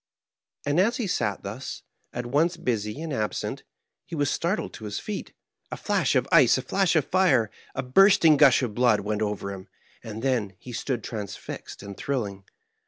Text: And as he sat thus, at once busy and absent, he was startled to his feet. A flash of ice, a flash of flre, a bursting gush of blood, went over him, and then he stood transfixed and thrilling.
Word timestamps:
And 0.65 0.79
as 0.79 0.97
he 0.97 1.05
sat 1.05 1.43
thus, 1.43 1.83
at 2.11 2.25
once 2.25 2.57
busy 2.57 3.03
and 3.03 3.13
absent, 3.13 3.61
he 4.03 4.15
was 4.15 4.31
startled 4.31 4.73
to 4.73 4.85
his 4.85 4.97
feet. 4.97 5.31
A 5.71 5.77
flash 5.77 6.15
of 6.15 6.27
ice, 6.31 6.57
a 6.57 6.63
flash 6.63 6.95
of 6.95 7.05
flre, 7.11 7.49
a 7.75 7.83
bursting 7.83 8.35
gush 8.35 8.63
of 8.63 8.73
blood, 8.73 9.01
went 9.01 9.21
over 9.21 9.51
him, 9.53 9.67
and 10.03 10.23
then 10.23 10.55
he 10.57 10.73
stood 10.73 11.03
transfixed 11.03 11.83
and 11.83 11.95
thrilling. 11.95 12.45